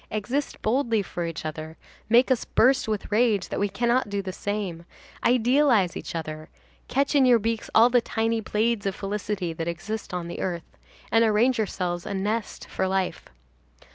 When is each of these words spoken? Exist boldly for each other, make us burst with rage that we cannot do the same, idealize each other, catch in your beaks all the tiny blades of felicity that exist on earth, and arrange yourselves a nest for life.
Exist 0.09 0.59
boldly 0.63 1.03
for 1.03 1.27
each 1.27 1.45
other, 1.45 1.77
make 2.09 2.31
us 2.31 2.43
burst 2.43 2.87
with 2.87 3.11
rage 3.11 3.49
that 3.49 3.59
we 3.59 3.69
cannot 3.69 4.09
do 4.09 4.23
the 4.23 4.33
same, 4.33 4.83
idealize 5.23 5.95
each 5.95 6.15
other, 6.15 6.49
catch 6.87 7.13
in 7.13 7.23
your 7.23 7.37
beaks 7.37 7.69
all 7.75 7.87
the 7.91 8.01
tiny 8.01 8.39
blades 8.41 8.87
of 8.87 8.95
felicity 8.95 9.53
that 9.53 9.67
exist 9.67 10.11
on 10.11 10.31
earth, 10.39 10.75
and 11.11 11.23
arrange 11.23 11.59
yourselves 11.59 12.07
a 12.07 12.15
nest 12.15 12.67
for 12.67 12.87
life. 12.87 13.25